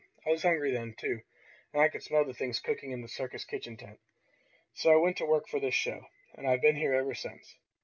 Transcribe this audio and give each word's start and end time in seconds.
I 0.25 0.31
was 0.31 0.41
hungry 0.41 0.71
then, 0.71 0.95
too, 0.97 1.21
and 1.71 1.79
I 1.79 1.87
could 1.87 2.01
smell 2.01 2.25
the 2.25 2.33
things 2.33 2.59
cooking 2.59 2.89
in 2.89 3.01
the 3.03 3.07
circus 3.07 3.45
kitchen 3.45 3.77
tent. 3.77 3.99
So 4.73 4.91
I 4.91 4.95
went 4.95 5.17
to 5.17 5.27
work 5.27 5.47
for 5.47 5.59
this 5.59 5.75
show, 5.75 6.07
and 6.33 6.47
I've 6.47 6.59
been 6.63 6.75
here 6.77 6.95
ever 6.95 7.13
since. 7.13 7.55